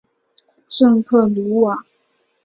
[0.67, 1.85] 圣克鲁瓦。